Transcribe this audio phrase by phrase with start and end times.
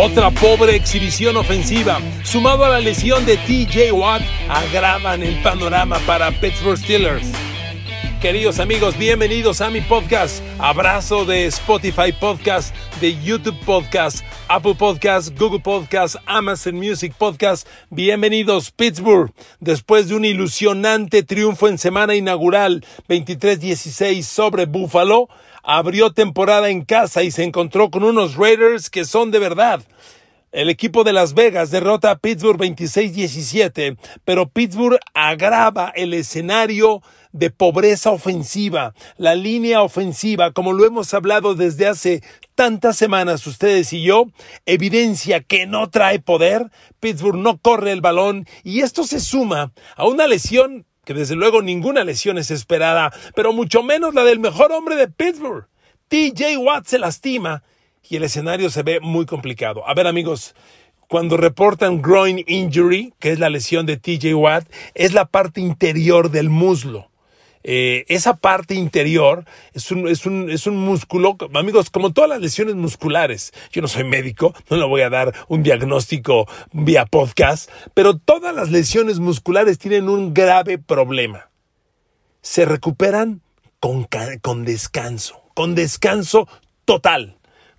[0.00, 6.30] Otra pobre exhibición ofensiva, sumado a la lesión de TJ Watt, agravan el panorama para
[6.30, 7.26] Pittsburgh Steelers.
[8.20, 10.40] Queridos amigos, bienvenidos a mi podcast.
[10.60, 17.66] Abrazo de Spotify Podcast, de YouTube Podcast, Apple Podcast, Google Podcast, Amazon Music Podcast.
[17.90, 19.32] Bienvenidos Pittsburgh.
[19.58, 25.28] Después de un ilusionante triunfo en semana inaugural 23-16 sobre Buffalo,
[25.68, 29.82] abrió temporada en casa y se encontró con unos Raiders que son de verdad.
[30.50, 37.02] El equipo de Las Vegas derrota a Pittsburgh 26-17, pero Pittsburgh agrava el escenario
[37.32, 42.22] de pobreza ofensiva, la línea ofensiva, como lo hemos hablado desde hace
[42.54, 44.24] tantas semanas ustedes y yo,
[44.64, 50.06] evidencia que no trae poder, Pittsburgh no corre el balón y esto se suma a
[50.06, 54.72] una lesión que desde luego ninguna lesión es esperada, pero mucho menos la del mejor
[54.72, 55.66] hombre de Pittsburgh.
[56.08, 57.62] TJ Watt se lastima
[58.10, 59.88] y el escenario se ve muy complicado.
[59.88, 60.54] A ver amigos,
[61.08, 66.30] cuando reportan groin injury, que es la lesión de TJ Watt, es la parte interior
[66.30, 67.10] del muslo.
[67.64, 72.40] Eh, esa parte interior es un, es, un, es un músculo, amigos, como todas las
[72.40, 73.52] lesiones musculares.
[73.72, 78.54] Yo no soy médico, no le voy a dar un diagnóstico vía podcast, pero todas
[78.54, 81.50] las lesiones musculares tienen un grave problema.
[82.42, 83.42] Se recuperan
[83.80, 84.06] con,
[84.42, 86.48] con descanso, con descanso
[86.84, 87.37] total.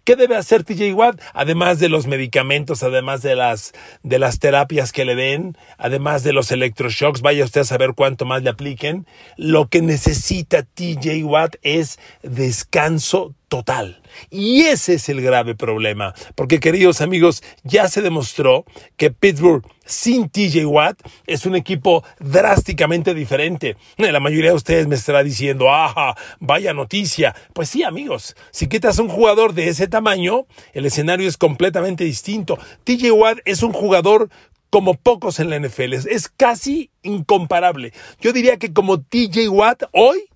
[0.10, 1.22] ¿Qué debe hacer TJ Watt?
[1.36, 6.34] Además de los medicamentos, además de las, de las terapias que le den, además de
[6.34, 9.06] los electroshocks, vaya usted a saber cuánto más le apliquen,
[9.38, 14.02] lo que necesita TJ Watt es descanso total.
[14.30, 18.65] Y ese es el grave problema, porque queridos amigos, ya se demostró
[18.95, 23.76] que Pittsburgh sin TJ Watt es un equipo drásticamente diferente.
[23.98, 27.36] La mayoría de ustedes me estará diciendo, ¡ah, vaya noticia!
[27.54, 32.58] Pues sí, amigos, si quitas un jugador de ese tamaño, el escenario es completamente distinto.
[32.83, 34.30] TJ Watt es un jugador
[34.70, 37.92] como pocos en la NFL, es casi incomparable.
[38.21, 40.29] Yo diría que como TJ Watt hoy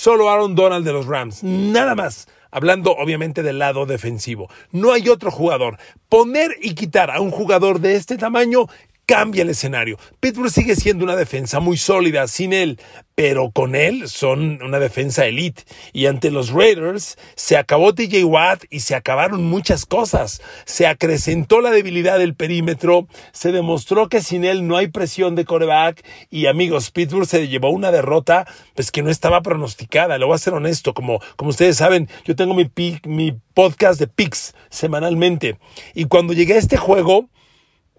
[0.00, 1.44] Solo Aaron Donald de los Rams.
[1.44, 2.26] Nada más.
[2.50, 4.48] Hablando obviamente del lado defensivo.
[4.72, 5.76] No hay otro jugador.
[6.08, 8.64] Poner y quitar a un jugador de este tamaño
[9.10, 9.98] cambia el escenario.
[10.20, 12.78] Pittsburgh sigue siendo una defensa muy sólida sin él,
[13.16, 15.64] pero con él son una defensa elite.
[15.92, 20.40] Y ante los Raiders se acabó TJ Watt y se acabaron muchas cosas.
[20.64, 25.44] Se acrecentó la debilidad del perímetro, se demostró que sin él no hay presión de
[25.44, 30.18] coreback y amigos, Pittsburgh se llevó una derrota pues que no estaba pronosticada.
[30.18, 32.70] Le voy a ser honesto, como, como ustedes saben, yo tengo mi,
[33.06, 35.58] mi podcast de picks semanalmente
[35.94, 37.28] y cuando llegué a este juego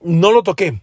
[0.02, 0.80] no lo toqué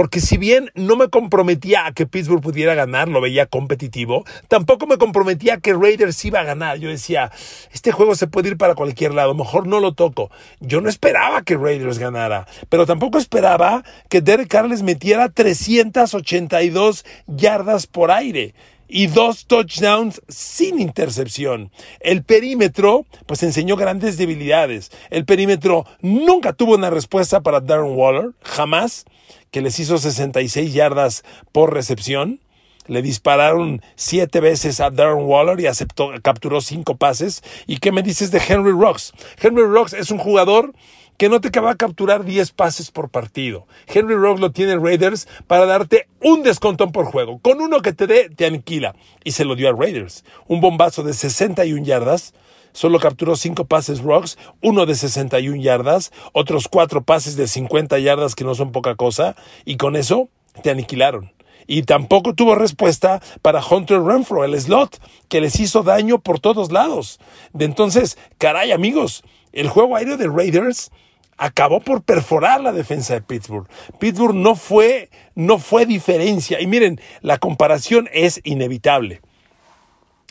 [0.00, 4.86] porque si bien no me comprometía a que Pittsburgh pudiera ganar, lo veía competitivo, tampoco
[4.86, 6.78] me comprometía a que Raiders iba a ganar.
[6.78, 7.30] Yo decía,
[7.70, 10.30] este juego se puede ir para cualquier lado, mejor no lo toco.
[10.58, 17.04] Yo no esperaba que Raiders ganara, pero tampoco esperaba que Derek Carr les metiera 382
[17.26, 18.54] yardas por aire
[18.90, 21.70] y dos touchdowns sin intercepción.
[22.00, 24.90] El perímetro, pues enseñó grandes debilidades.
[25.10, 29.04] El perímetro nunca tuvo una respuesta para Darren Waller, jamás
[29.50, 32.40] que les hizo 66 yardas por recepción.
[32.86, 37.42] Le dispararon siete veces a Darren Waller y aceptó, capturó cinco pases.
[37.68, 39.12] ¿Y qué me dices de Henry Rocks?
[39.40, 40.72] Henry Rocks es un jugador
[41.20, 43.66] que no te va a capturar 10 pases por partido.
[43.86, 47.38] Henry Rocks lo tiene Raiders para darte un descontón por juego.
[47.40, 48.94] Con uno que te dé, te aniquila.
[49.22, 50.24] Y se lo dio a Raiders.
[50.48, 52.32] Un bombazo de 61 yardas
[52.72, 58.34] Solo capturó cinco pases Rocks, uno de 61 yardas, otros cuatro pases de 50 yardas
[58.34, 60.30] que no son poca cosa, y con eso
[60.62, 61.32] te aniquilaron.
[61.66, 66.72] Y tampoco tuvo respuesta para Hunter Renfro, el slot, que les hizo daño por todos
[66.72, 67.18] lados.
[67.52, 70.92] De entonces, caray amigos, el juego aéreo de Raiders
[71.40, 73.66] acabó por perforar la defensa de Pittsburgh.
[73.98, 76.60] Pittsburgh no fue, no fue diferencia.
[76.60, 79.22] Y miren, la comparación es inevitable.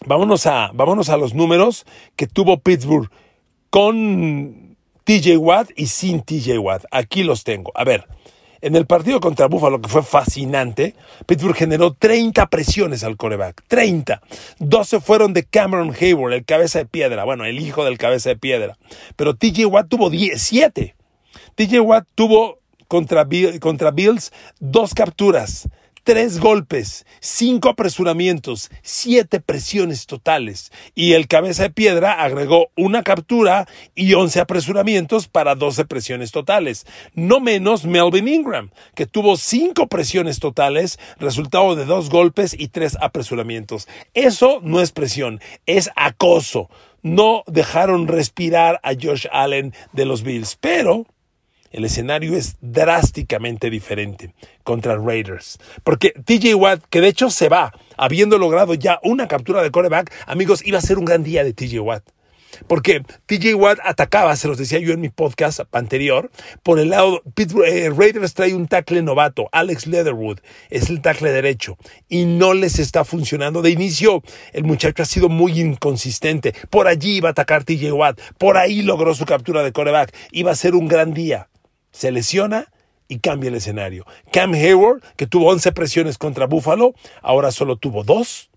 [0.05, 1.85] Vámonos a, vámonos a los números
[2.15, 3.09] que tuvo Pittsburgh
[3.71, 6.85] con TJ Watt y sin TJ Watt.
[6.91, 7.71] Aquí los tengo.
[7.73, 8.05] A ver,
[8.61, 10.93] en el partido contra Buffalo, que fue fascinante,
[11.25, 13.63] Pittsburgh generó 30 presiones al coreback.
[13.67, 14.21] 30.
[14.59, 17.23] 12 fueron de Cameron Hayward, el cabeza de piedra.
[17.23, 18.77] Bueno, el hijo del cabeza de piedra.
[19.15, 20.98] Pero TJ Watt tuvo 17.
[21.59, 23.27] TJ Watt tuvo contra,
[23.59, 25.67] contra Bills dos capturas,
[26.05, 30.71] tres golpes, cinco apresuramientos, siete presiones totales.
[30.95, 36.85] Y el cabeza de piedra agregó una captura y once apresuramientos para doce presiones totales.
[37.13, 42.97] No menos Melvin Ingram, que tuvo cinco presiones totales, resultado de dos golpes y tres
[43.01, 43.89] apresuramientos.
[44.13, 46.69] Eso no es presión, es acoso.
[47.01, 51.05] No dejaron respirar a Josh Allen de los Bills, pero
[51.71, 54.33] el escenario es drásticamente diferente
[54.63, 55.59] contra Raiders.
[55.83, 60.11] Porque TJ Watt, que de hecho se va, habiendo logrado ya una captura de coreback,
[60.25, 62.03] amigos, iba a ser un gran día de TJ Watt.
[62.67, 66.31] Porque TJ Watt atacaba, se los decía yo en mi podcast anterior,
[66.63, 67.21] por el lado,
[67.65, 70.39] eh, Raiders trae un tackle novato, Alex Leatherwood,
[70.69, 71.77] es el tackle derecho,
[72.07, 73.61] y no les está funcionando.
[73.61, 74.23] De inicio,
[74.53, 76.53] el muchacho ha sido muy inconsistente.
[76.69, 80.51] Por allí iba a atacar TJ Watt, por ahí logró su captura de coreback, iba
[80.51, 81.49] a ser un gran día
[81.99, 82.67] se lesiona
[83.09, 84.05] y cambia el escenario.
[84.31, 88.48] Cam Hayward, que tuvo 11 presiones contra Buffalo, ahora solo tuvo dos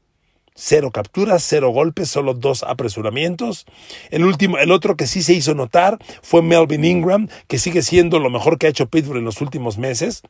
[0.54, 3.64] Cero capturas, cero golpes, solo dos apresuramientos.
[4.10, 8.18] El último, el otro que sí se hizo notar fue Melvin Ingram, que sigue siendo
[8.18, 10.22] lo mejor que ha hecho Pittsburgh en los últimos meses.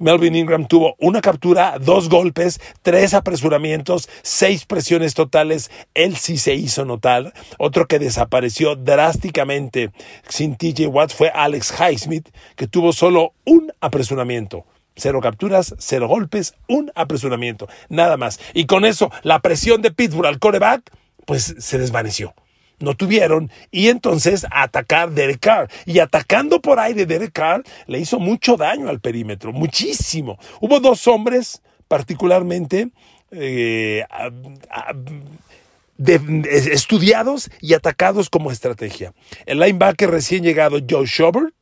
[0.00, 5.70] Melvin Ingram tuvo una captura, dos golpes, tres apresuramientos, seis presiones totales.
[5.94, 7.32] Él sí se hizo notar.
[7.58, 9.92] Otro que desapareció drásticamente
[10.28, 14.64] sin TJ Watt fue Alex Highsmith, que tuvo solo un apresuramiento.
[14.98, 18.40] Cero capturas, cero golpes, un apresuramiento, nada más.
[18.52, 20.90] Y con eso, la presión de Pittsburgh al coreback,
[21.24, 22.34] pues se desvaneció.
[22.80, 25.68] No tuvieron y entonces atacar Derek Carr.
[25.86, 30.38] Y atacando por aire Derek Carr le hizo mucho daño al perímetro, muchísimo.
[30.60, 32.90] Hubo dos hombres particularmente
[33.30, 34.04] eh,
[36.70, 39.12] estudiados y atacados como estrategia.
[39.46, 41.54] El linebacker recién llegado Joe Schobert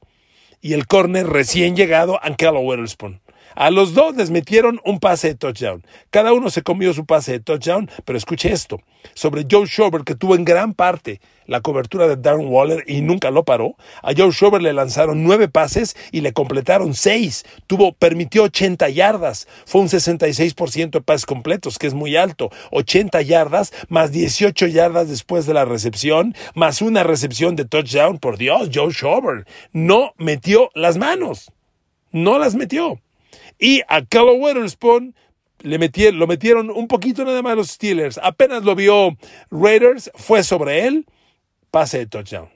[0.60, 3.20] y el corner recién llegado Ankelo Witherspoon.
[3.54, 5.84] A los dos les metieron un pase de touchdown.
[6.10, 8.81] Cada uno se comió su pase de touchdown, pero escuche esto.
[9.14, 13.31] Sobre Joe Schobert, que tuvo en gran parte la cobertura de Darren Waller y nunca
[13.31, 17.44] lo paró, a Joe Schobert le lanzaron nueve pases y le completaron seis.
[17.66, 19.46] Tuvo, permitió 80 yardas.
[19.64, 22.50] Fue un 66% de pases completos, que es muy alto.
[22.72, 28.19] 80 yardas más 18 yardas después de la recepción, más una recepción de touchdown.
[28.19, 31.52] Por Dios, Joe Schobert no metió las manos.
[32.12, 33.00] No las metió.
[33.58, 35.14] Y a Callow Witherspoon
[35.60, 38.18] le metieron, lo metieron un poquito nada más los Steelers.
[38.22, 39.16] Apenas lo vio
[39.50, 41.06] Raiders, fue sobre él,
[41.70, 42.55] pase de touchdown.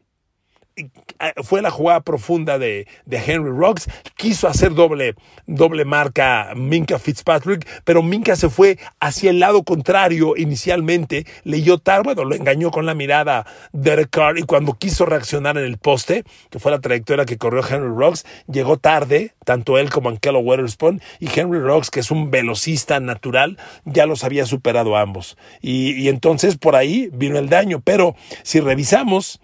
[1.18, 3.88] Ah, fue la jugada profunda de, Henry Rocks.
[4.16, 5.14] Quiso hacer doble,
[5.46, 11.26] doble marca Minka Fitzpatrick, pero Minka se fue hacia el lado contrario inicialmente.
[11.44, 15.64] Leyó tarde, bueno, lo engañó con la mirada Derek Carr y cuando quiso reaccionar en
[15.64, 20.08] el poste, que fue la trayectoria que corrió Henry Rocks, llegó tarde, tanto él como
[20.08, 25.36] Ankelo Weatherspoon, y Henry Rocks, que es un velocista natural, ya los había superado ambos.
[25.60, 27.80] Y entonces por ahí vino el daño.
[27.84, 29.40] Pero si revisamos,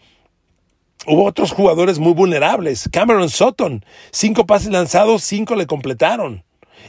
[1.06, 2.88] Hubo otros jugadores muy vulnerables.
[2.90, 6.42] Cameron Sutton, cinco pases lanzados, cinco le completaron.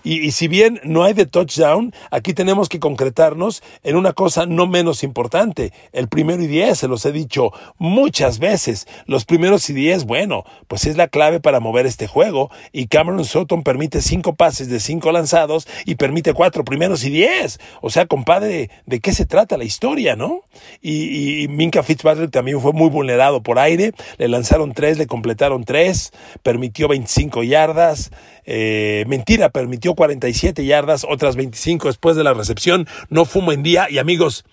[0.03, 4.67] Y, si bien no hay de touchdown, aquí tenemos que concretarnos en una cosa no
[4.67, 5.73] menos importante.
[5.91, 8.87] El primero y diez, se los he dicho muchas veces.
[9.05, 12.49] Los primeros y diez, bueno, pues es la clave para mover este juego.
[12.71, 17.59] Y Cameron Sutton permite cinco pases de cinco lanzados y permite cuatro primeros y diez.
[17.81, 20.41] O sea, compadre, ¿de qué se trata la historia, no?
[20.81, 23.93] Y, y Minka Fitzpatrick también fue muy vulnerado por aire.
[24.17, 26.11] Le lanzaron tres, le completaron tres,
[26.43, 28.11] permitió 25 yardas.
[28.49, 32.87] Eh, mentira, permitió 47 yardas, otras 25 después de la recepción.
[33.09, 33.87] No un buen día.
[33.89, 34.45] Y amigos,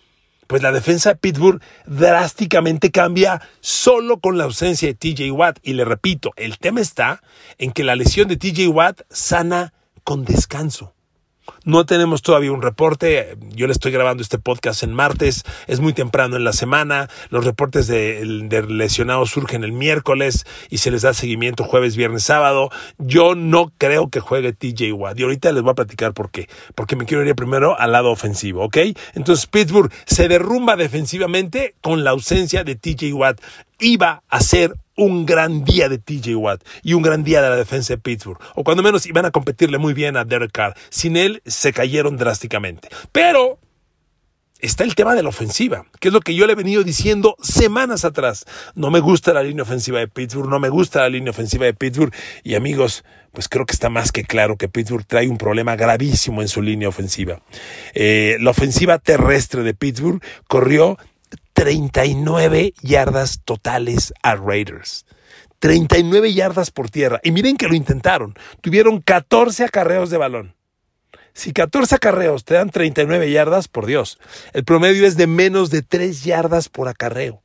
[0.48, 5.58] pues la defensa de Pittsburgh drásticamente cambia solo con la ausencia de TJ Watt.
[5.62, 7.22] Y le repito, el tema está
[7.58, 9.72] en que la lesión de TJ Watt sana
[10.02, 10.93] con descanso.
[11.64, 13.36] No tenemos todavía un reporte.
[13.54, 15.44] Yo le estoy grabando este podcast en martes.
[15.66, 17.08] Es muy temprano en la semana.
[17.30, 18.24] Los reportes de,
[18.68, 22.70] lesionados surgen el miércoles y se les da seguimiento jueves, viernes, sábado.
[22.98, 25.18] Yo no creo que juegue TJ Watt.
[25.18, 26.48] Y ahorita les voy a platicar por qué.
[26.74, 28.76] Porque me quiero ir primero al lado ofensivo, ¿ok?
[29.14, 33.40] Entonces Pittsburgh se derrumba defensivamente con la ausencia de TJ Watt.
[33.78, 37.56] Iba a ser un gran día de TJ Watt y un gran día de la
[37.56, 38.38] defensa de Pittsburgh.
[38.54, 40.74] O cuando menos iban a competirle muy bien a Derek Carr.
[40.90, 42.88] Sin él se cayeron drásticamente.
[43.12, 43.58] Pero
[44.60, 47.36] está el tema de la ofensiva, que es lo que yo le he venido diciendo
[47.42, 48.46] semanas atrás.
[48.74, 51.74] No me gusta la línea ofensiva de Pittsburgh, no me gusta la línea ofensiva de
[51.74, 52.14] Pittsburgh.
[52.42, 56.40] Y amigos, pues creo que está más que claro que Pittsburgh trae un problema gravísimo
[56.40, 57.42] en su línea ofensiva.
[57.94, 60.98] Eh, la ofensiva terrestre de Pittsburgh corrió
[61.54, 65.06] 39 yardas totales a Raiders.
[65.60, 67.20] 39 yardas por tierra.
[67.22, 68.34] Y miren que lo intentaron.
[68.60, 70.54] Tuvieron 14 acarreos de balón.
[71.32, 74.18] Si 14 acarreos te dan 39 yardas, por Dios,
[74.52, 77.42] el promedio es de menos de 3 yardas por acarreo.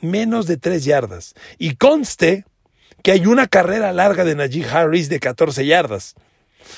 [0.00, 1.34] Menos de 3 yardas.
[1.56, 2.44] Y conste
[3.02, 6.14] que hay una carrera larga de Najee Harris de 14 yardas.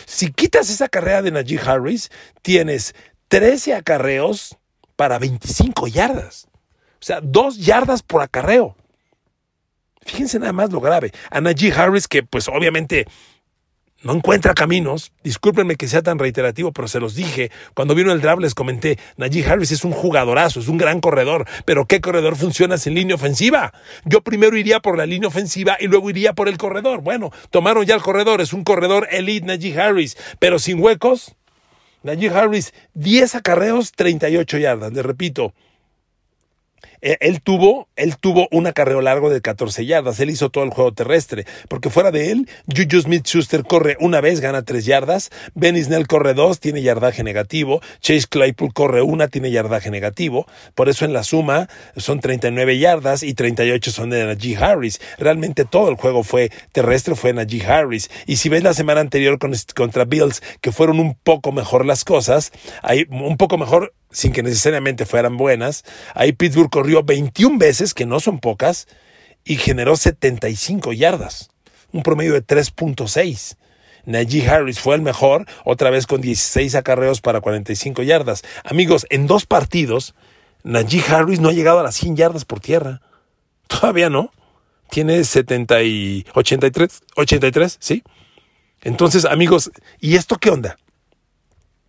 [0.06, 2.10] Si quitas esa carrera de Najee Harris,
[2.42, 2.94] tienes
[3.28, 4.58] 13 acarreos
[5.02, 6.46] para 25 yardas.
[7.00, 8.76] O sea, 2 yardas por acarreo.
[10.02, 11.10] Fíjense nada más lo grave.
[11.28, 13.08] A Najee Harris, que pues obviamente
[14.04, 15.10] no encuentra caminos.
[15.24, 17.50] Discúlpenme que sea tan reiterativo, pero se los dije.
[17.74, 21.48] Cuando vino el draft les comenté, Najee Harris es un jugadorazo, es un gran corredor,
[21.64, 23.72] pero ¿qué corredor funciona sin línea ofensiva?
[24.04, 27.00] Yo primero iría por la línea ofensiva y luego iría por el corredor.
[27.00, 31.34] Bueno, tomaron ya el corredor, es un corredor elite Najee Harris, pero sin huecos.
[32.02, 34.92] Najee Harris, 10 acarreos, 38 yardas.
[34.92, 35.54] Le repito,
[37.02, 40.20] él tuvo, él tuvo un acarreo largo de 14 yardas.
[40.20, 41.44] Él hizo todo el juego terrestre.
[41.68, 45.30] Porque fuera de él, Juju Smith Schuster corre una vez, gana 3 yardas.
[45.54, 47.80] Benny Snell corre 2, tiene yardaje negativo.
[48.00, 50.46] Chase Claypool corre una, tiene yardaje negativo.
[50.74, 55.00] Por eso en la suma son 39 yardas y 38 son de Najee Harris.
[55.18, 58.10] Realmente todo el juego fue terrestre, fue Najee Harris.
[58.26, 59.38] Y si ves la semana anterior
[59.74, 64.42] contra Bills, que fueron un poco mejor las cosas, hay un poco mejor sin que
[64.42, 65.84] necesariamente fueran buenas.
[66.14, 68.86] Ahí Pittsburgh corrió 21 veces, que no son pocas,
[69.44, 71.50] y generó 75 yardas,
[71.92, 73.56] un promedio de 3.6.
[74.04, 78.42] Najee Harris fue el mejor, otra vez con 16 acarreos para 45 yardas.
[78.64, 80.14] Amigos, en dos partidos,
[80.64, 83.00] Najee Harris no ha llegado a las 100 yardas por tierra.
[83.68, 84.32] Todavía no.
[84.90, 88.02] Tiene 70 y 83, 83, ¿sí?
[88.82, 89.70] Entonces, amigos,
[90.00, 90.76] ¿y esto qué onda?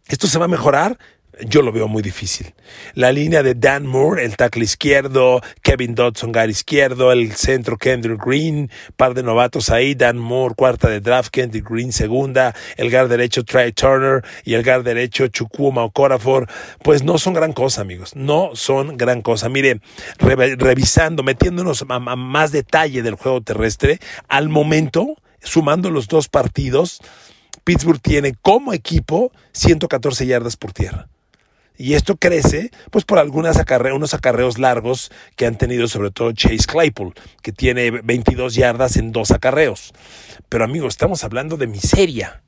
[0.07, 0.98] ¿Esto se va a mejorar?
[1.42, 2.54] Yo lo veo muy difícil.
[2.94, 8.24] La línea de Dan Moore, el tackle izquierdo, Kevin Dodson, guard izquierdo, el centro Kendrick
[8.24, 13.10] Green, par de novatos ahí, Dan Moore, cuarta de draft, Kendrick Green, segunda, el guard
[13.10, 16.48] derecho Trey Turner y el guard derecho Chukwuma Okorafor,
[16.84, 19.50] pues no son gran cosa, amigos, no son gran cosa.
[19.50, 19.82] Mire,
[20.20, 27.02] revisando, metiéndonos a más detalle del juego terrestre, al momento, sumando los dos partidos,
[27.63, 31.08] Pittsburgh tiene como equipo 114 yardas por tierra.
[31.77, 33.20] Y esto crece pues por
[33.58, 38.98] acarreos, unos acarreos largos que han tenido sobre todo Chase Claypool, que tiene 22 yardas
[38.98, 39.94] en dos acarreos.
[40.50, 42.44] Pero amigos, estamos hablando de miseria.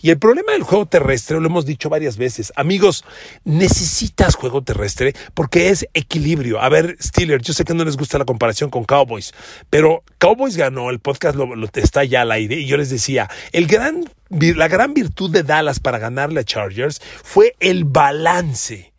[0.00, 3.04] Y el problema del juego terrestre, lo hemos dicho varias veces, amigos,
[3.44, 6.60] necesitas juego terrestre porque es equilibrio.
[6.60, 9.32] A ver, Steelers, yo sé que no les gusta la comparación con Cowboys,
[9.70, 13.66] pero Cowboys ganó, el podcast lo, está ya al aire, y yo les decía, el
[13.66, 18.92] gran, la gran virtud de Dallas para ganarle a Chargers fue el balance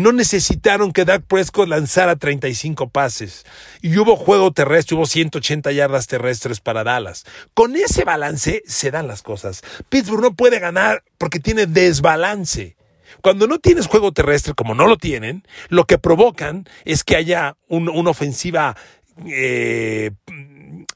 [0.00, 3.44] no necesitaron que Dak Prescott lanzara 35 pases.
[3.80, 7.24] Y hubo juego terrestre, hubo 180 yardas terrestres para Dallas.
[7.54, 9.62] Con ese balance se dan las cosas.
[9.88, 12.76] Pittsburgh no puede ganar porque tiene desbalance.
[13.22, 17.56] Cuando no tienes juego terrestre, como no lo tienen, lo que provocan es que haya
[17.68, 18.76] una ofensiva
[19.26, 20.12] eh,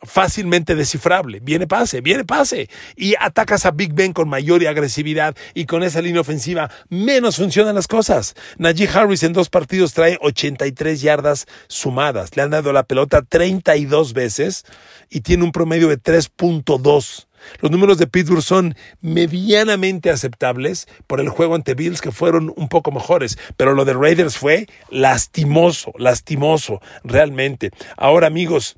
[0.03, 1.41] fácilmente descifrable.
[1.41, 2.69] Viene pase, viene pase.
[2.97, 7.75] Y atacas a Big Ben con mayor agresividad y con esa línea ofensiva menos funcionan
[7.75, 8.35] las cosas.
[8.59, 12.37] Najee Harris en dos partidos trae 83 yardas sumadas.
[12.37, 14.65] Le han dado la pelota 32 veces
[15.11, 17.27] y tiene un promedio de 3.2.
[17.61, 22.69] Los números de Pittsburgh son medianamente aceptables por el juego ante Bills que fueron un
[22.69, 27.71] poco mejores, pero lo de Raiders fue lastimoso, lastimoso, realmente.
[27.97, 28.77] Ahora amigos,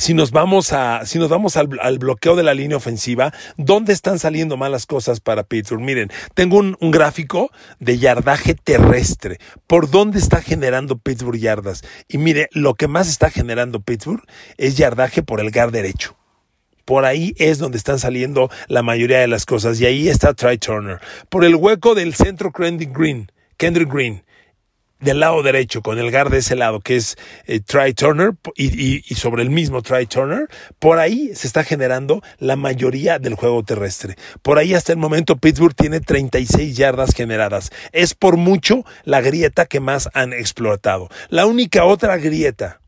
[0.00, 4.18] si nos vamos, a, si nos vamos al, bloqueo de la línea ofensiva, ¿dónde están
[4.18, 5.82] saliendo malas cosas para Pittsburgh?
[5.82, 9.40] Miren, tengo un, un, gráfico de yardaje terrestre.
[9.66, 11.82] ¿Por dónde está generando Pittsburgh yardas?
[12.08, 14.24] Y mire, lo que más está generando Pittsburgh
[14.56, 16.16] es yardaje por el gar derecho.
[16.86, 19.78] Por ahí es donde están saliendo la mayoría de las cosas.
[19.82, 20.98] Y ahí está Try Turner.
[21.28, 23.30] Por el hueco del centro Kendrick Green.
[23.58, 24.24] Kendrick Green
[25.00, 27.16] del lado derecho, con el guard de ese lado, que es
[27.46, 32.56] eh, Try Turner, y, sobre el mismo Try Turner, por ahí se está generando la
[32.56, 34.16] mayoría del juego terrestre.
[34.42, 37.70] Por ahí hasta el momento Pittsburgh tiene 36 yardas generadas.
[37.92, 41.08] Es por mucho la grieta que más han explotado.
[41.28, 42.79] La única otra grieta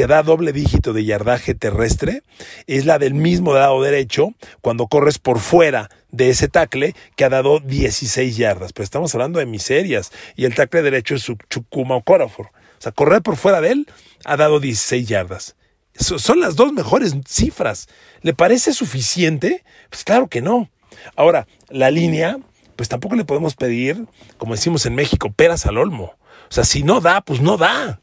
[0.00, 2.22] que da doble dígito de yardaje terrestre
[2.66, 7.28] es la del mismo lado derecho cuando corres por fuera de ese tackle que ha
[7.28, 8.72] dado 16 yardas.
[8.72, 10.10] Pero estamos hablando de miserias.
[10.36, 12.46] Y el tackle derecho es Chukuma Okorafor.
[12.46, 13.86] O sea, correr por fuera de él
[14.24, 15.54] ha dado 16 yardas.
[15.92, 17.86] son las dos mejores cifras.
[18.22, 19.64] ¿Le parece suficiente?
[19.90, 20.70] Pues claro que no.
[21.14, 22.38] Ahora, la línea,
[22.74, 24.06] pues tampoco le podemos pedir,
[24.38, 26.14] como decimos en México, peras al olmo.
[26.48, 28.00] O sea, si no da, pues no da.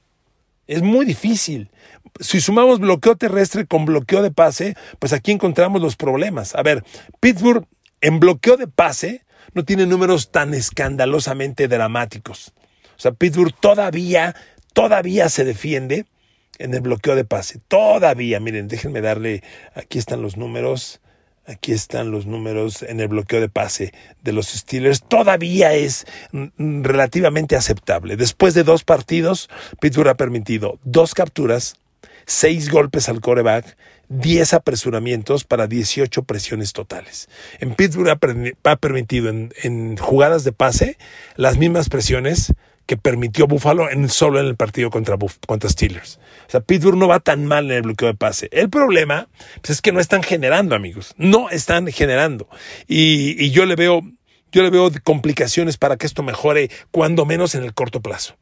[0.67, 1.71] Es muy difícil.
[2.19, 6.55] Si sumamos bloqueo terrestre con bloqueo de pase, pues aquí encontramos los problemas.
[6.55, 6.83] A ver,
[7.19, 7.65] Pittsburgh
[8.01, 12.53] en bloqueo de pase no tiene números tan escandalosamente dramáticos.
[12.97, 14.36] O sea, Pittsburgh todavía,
[14.74, 16.05] todavía se defiende
[16.59, 17.59] en el bloqueo de pase.
[17.67, 19.43] Todavía, miren, déjenme darle,
[19.75, 21.00] aquí están los números.
[21.47, 25.01] Aquí están los números en el bloqueo de pase de los Steelers.
[25.01, 26.05] Todavía es
[26.57, 28.17] relativamente aceptable.
[28.17, 29.49] Después de dos partidos,
[29.79, 31.77] Pittsburgh ha permitido dos capturas,
[32.25, 33.77] seis golpes al coreback,
[34.09, 37.29] 10 apresuramientos para 18 presiones totales.
[37.59, 40.97] En Pittsburgh ha, permitido en, en, jugadas de pase
[41.37, 42.53] las mismas presiones
[42.88, 46.20] que permitió Buffalo en, solo en el partido contra, contra Steelers.
[46.48, 48.50] O sea, Pittsburgh no va tan mal en el bloqueo de pase.
[48.51, 49.27] El problema
[49.62, 51.13] pues, es que no están generando, amigos.
[51.17, 52.48] No están generando.
[52.88, 54.01] Y, y yo le veo,
[54.51, 58.38] yo le veo complicaciones para que esto mejore, cuando menos en el corto plazo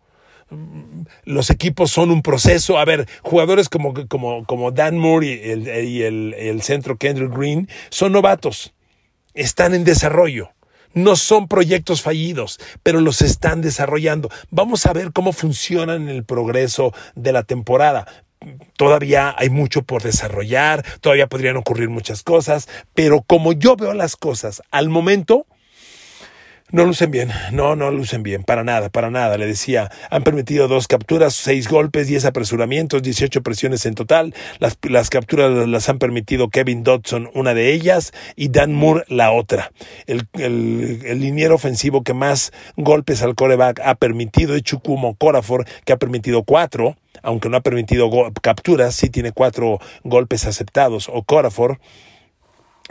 [1.24, 2.78] los equipos son un proceso.
[2.78, 7.36] A ver, jugadores como, como, como Dan Moore y, el, y el, el, centro Kendrick
[7.36, 8.74] Green son novatos,
[9.34, 10.52] están en desarrollo.
[10.96, 14.30] No son proyectos fallidos, pero los están desarrollando.
[14.50, 18.08] Vamos a ver cómo funcionan en el progreso de la temporada.
[18.78, 24.16] Todavía hay mucho por desarrollar, todavía podrían ocurrir muchas cosas, pero como yo veo las
[24.16, 25.46] cosas al momento,
[26.72, 29.38] no lucen bien, no, no lucen bien, para nada, para nada.
[29.38, 34.34] Le decía, han permitido dos capturas, seis golpes, diez apresuramientos, 18 presiones en total.
[34.60, 39.32] Las, las capturas las han permitido Kevin Dodson, una de ellas, y Dan Moore, la
[39.32, 39.72] otra.
[40.08, 40.28] El
[41.20, 46.44] liniero ofensivo que más golpes al coreback ha permitido es Chukumo Corafor, que ha permitido
[46.44, 48.10] cuatro, aunque no ha permitido
[48.42, 51.80] capturas, sí tiene cuatro golpes aceptados, o Corafor.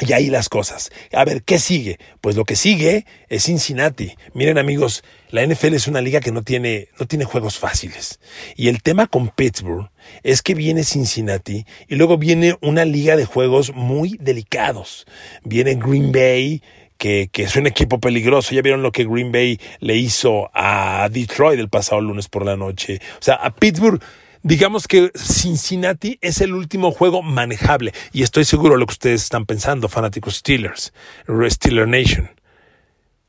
[0.01, 0.91] Y ahí las cosas.
[1.13, 1.99] A ver, ¿qué sigue?
[2.21, 4.17] Pues lo que sigue es Cincinnati.
[4.33, 8.19] Miren amigos, la NFL es una liga que no tiene, no tiene juegos fáciles.
[8.57, 9.91] Y el tema con Pittsburgh
[10.25, 15.07] es que viene Cincinnati y luego viene una liga de juegos muy delicados.
[15.45, 16.61] Viene Green Bay,
[16.99, 18.53] que, que, es un equipo peligroso.
[18.53, 22.57] Ya vieron lo que Green Bay le hizo a Detroit el pasado lunes por la
[22.57, 23.01] noche.
[23.21, 24.03] O sea, a Pittsburgh
[24.45, 27.93] digamos que Cincinnati es el último juego manejable.
[28.13, 30.93] Y estoy seguro de lo que ustedes están pensando, fanáticos Steelers,
[31.27, 32.31] Steeler Nation.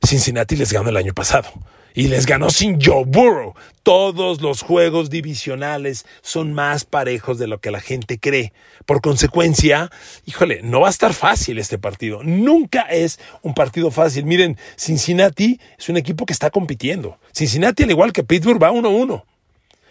[0.03, 1.49] Cincinnati les ganó el año pasado.
[1.97, 3.55] Y les ganó sin Joe Burrow.
[3.81, 8.51] Todos los juegos divisionales son más parejos de lo que la gente cree.
[8.85, 9.89] Por consecuencia,
[10.25, 12.21] híjole, no va a estar fácil este partido.
[12.21, 14.25] Nunca es un partido fácil.
[14.25, 17.17] Miren, Cincinnati es un equipo que está compitiendo.
[17.31, 19.23] Cincinnati, al igual que Pittsburgh, va 1-1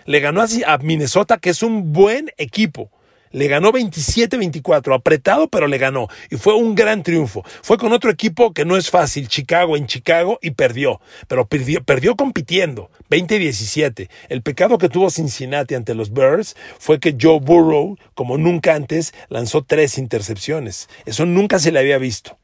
[0.05, 2.91] le ganó a Minnesota, que es un buen equipo.
[3.35, 6.07] Le ganó 27-24, apretado, pero le ganó.
[6.31, 7.43] Y fue un gran triunfo.
[7.63, 11.01] Fue con otro equipo que no es fácil, Chicago en Chicago, y perdió.
[11.27, 14.09] Pero perdió, perdió compitiendo, 20-17.
[14.29, 19.13] El pecado que tuvo Cincinnati ante los Bears fue que Joe Burrow, como nunca antes,
[19.29, 20.89] lanzó tres intercepciones.
[21.05, 22.39] Eso nunca se le había visto.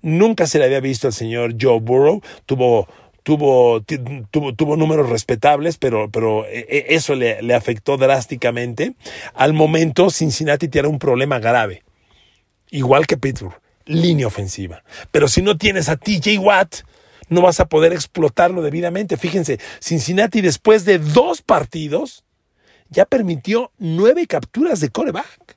[0.00, 2.22] Nunca se le había visto al señor Joe Burrow.
[2.46, 2.86] Tuvo
[3.22, 3.82] tuvo,
[4.30, 8.94] tuvo, tuvo números respetables, pero, pero e, e, eso le, afectó drásticamente.
[9.34, 11.82] Al momento, Cincinnati tiene un problema grave,
[12.70, 14.82] igual que Pittsburgh, línea ofensiva.
[15.10, 16.76] Pero si no tienes a TJ Watt,
[17.28, 19.16] no vas a poder explotarlo debidamente.
[19.16, 22.24] Fíjense, Cincinnati después de dos partidos
[22.88, 25.56] ya permitió nueve capturas de coreback.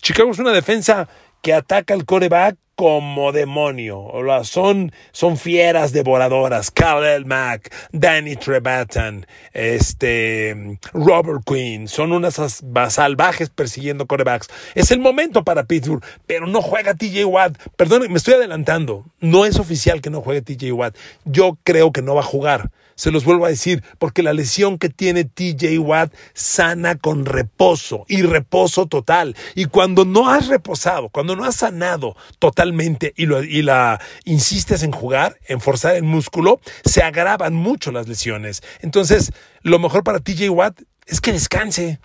[0.00, 1.08] Chicago es una defensa
[1.42, 4.10] que ataca al coreback como demonio.
[4.44, 6.70] Son, son fieras devoradoras.
[6.70, 11.88] Khalil Mack, Danny Trevathan, este, Robert Quinn.
[11.88, 12.40] Son unas
[12.88, 14.48] salvajes persiguiendo corebacks.
[14.74, 17.58] Es el momento para Pittsburgh, pero no juega TJ Watt.
[17.76, 19.04] Perdón, me estoy adelantando.
[19.20, 20.96] No es oficial que no juegue TJ Watt.
[21.26, 22.70] Yo creo que no va a jugar.
[23.00, 28.04] Se los vuelvo a decir, porque la lesión que tiene TJ Watt sana con reposo
[28.08, 29.34] y reposo total.
[29.54, 33.24] Y cuando no has reposado, cuando no has sanado totalmente y,
[33.62, 38.62] la insistes en jugar, en forzar el músculo, se agravan mucho las lesiones.
[38.80, 39.32] Entonces,
[39.62, 42.00] lo mejor para TJ Watt es que descanse.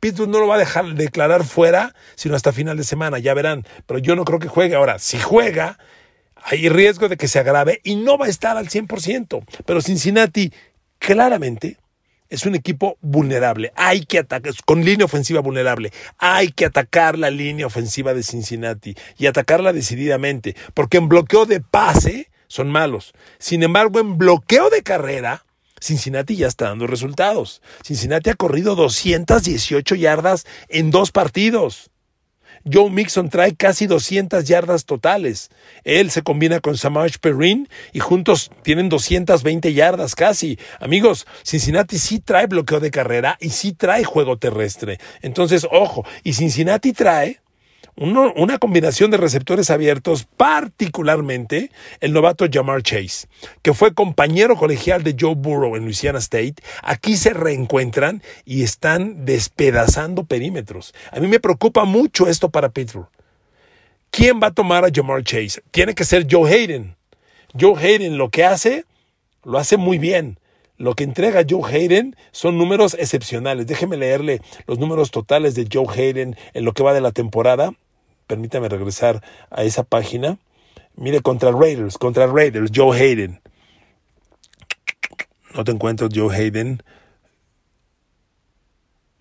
[0.00, 3.66] Pittsburgh no lo va a dejar declarar fuera, sino hasta final de semana, ya verán.
[3.84, 4.76] Pero yo no creo que juegue.
[4.76, 5.76] Ahora, si juega,
[6.42, 9.44] hay riesgo de que se agrave y no va a estar al 100%.
[9.64, 10.52] Pero Cincinnati
[10.98, 11.76] claramente
[12.28, 13.72] es un equipo vulnerable.
[13.76, 15.92] Hay que atacar, con línea ofensiva vulnerable.
[16.18, 21.60] Hay que atacar la línea ofensiva de Cincinnati y atacarla decididamente, porque en bloqueo de
[21.60, 23.12] pase son malos.
[23.38, 25.44] Sin embargo, en bloqueo de carrera,
[25.80, 27.62] Cincinnati ya está dando resultados.
[27.84, 31.90] Cincinnati ha corrido 218 yardas en dos partidos.
[32.70, 35.50] Joe Mixon trae casi 200 yardas totales.
[35.84, 40.58] Él se combina con Samaj Perrin y juntos tienen 220 yardas casi.
[40.80, 44.98] Amigos, Cincinnati sí trae bloqueo de carrera y sí trae juego terrestre.
[45.22, 47.40] Entonces, ojo, y Cincinnati trae
[48.00, 53.26] una combinación de receptores abiertos, particularmente el novato Jamar Chase,
[53.62, 56.54] que fue compañero colegial de Joe Burrow en Louisiana State.
[56.82, 60.94] Aquí se reencuentran y están despedazando perímetros.
[61.10, 63.08] A mí me preocupa mucho esto para Pittsburgh.
[64.10, 65.62] ¿Quién va a tomar a Jamar Chase?
[65.72, 66.96] Tiene que ser Joe Hayden.
[67.58, 68.84] Joe Hayden lo que hace,
[69.44, 70.38] lo hace muy bien.
[70.76, 73.66] Lo que entrega Joe Hayden son números excepcionales.
[73.66, 77.72] Déjeme leerle los números totales de Joe Hayden en lo que va de la temporada
[78.28, 80.38] permítame regresar a esa página.
[80.94, 83.40] Mire, contra Raiders, contra Raiders, Joe Hayden.
[85.54, 86.82] No te encuentro Joe Hayden.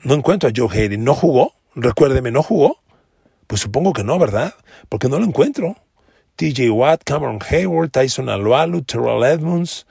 [0.03, 1.03] No encuentro a Joe Hayden.
[1.03, 1.53] ¿No jugó?
[1.73, 2.79] Recuérdeme, ¿no jugó?
[3.47, 4.53] Pues supongo que no, ¿verdad?
[4.89, 5.75] Porque no lo encuentro.
[6.35, 9.87] TJ Watt, Cameron Hayward, Tyson Alualu, Terrell Edmonds,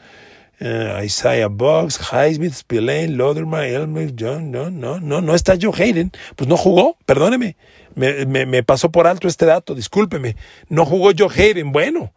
[0.61, 6.13] uh, Isaiah Boggs, Highsmith, Spillane, Loderman, Elmer, John, no, no, no, no está Joe Hayden.
[6.37, 7.57] Pues no jugó, perdóneme
[7.97, 10.37] me, pasó por alto este dato, discúlpeme.
[10.69, 11.73] No jugó Joe Hayden.
[11.73, 12.13] Bueno,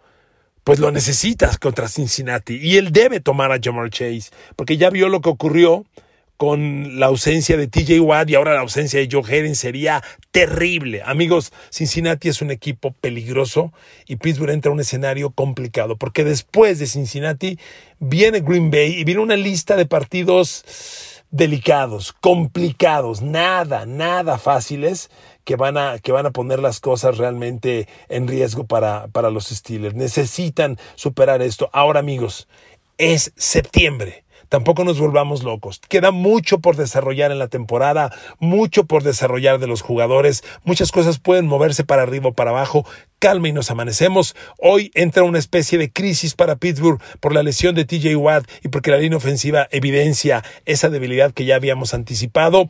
[0.63, 2.57] pues lo necesitas contra Cincinnati.
[2.57, 5.85] Y él debe tomar a Jamar Chase, porque ya vio lo que ocurrió
[6.39, 11.01] con la ausencia de TJ Watt y ahora la ausencia de Joe Hayden sería terrible.
[11.03, 13.73] Amigos, Cincinnati es un equipo peligroso
[14.07, 17.59] y Pittsburgh entra a un escenario complicado, porque después de Cincinnati
[17.99, 20.63] viene Green Bay y viene una lista de partidos
[21.29, 25.09] delicados, complicados, nada, nada fáciles
[25.43, 29.47] que van a, que van a poner las cosas realmente en riesgo para, para los
[29.47, 29.95] Steelers.
[29.95, 31.69] Necesitan superar esto.
[31.73, 32.47] Ahora amigos,
[32.97, 34.23] es septiembre.
[34.49, 35.79] Tampoco nos volvamos locos.
[35.89, 40.43] Queda mucho por desarrollar en la temporada, mucho por desarrollar de los jugadores.
[40.63, 42.83] Muchas cosas pueden moverse para arriba o para abajo.
[43.19, 44.35] Calma y nos amanecemos.
[44.57, 48.69] Hoy entra una especie de crisis para Pittsburgh por la lesión de TJ Watt y
[48.69, 52.69] porque la línea ofensiva evidencia esa debilidad que ya habíamos anticipado.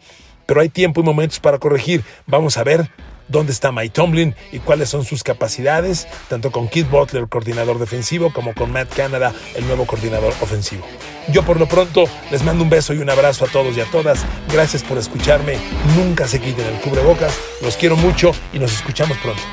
[0.50, 2.04] Pero hay tiempo y momentos para corregir.
[2.26, 2.90] Vamos a ver
[3.28, 8.34] dónde está Mike Tomlin y cuáles son sus capacidades, tanto con Keith Butler, coordinador defensivo,
[8.34, 10.84] como con Matt Canada, el nuevo coordinador ofensivo.
[11.32, 13.86] Yo por lo pronto les mando un beso y un abrazo a todos y a
[13.92, 14.26] todas.
[14.52, 15.60] Gracias por escucharme.
[15.96, 17.40] Nunca se quiten el cubrebocas.
[17.62, 19.44] Los quiero mucho y nos escuchamos pronto.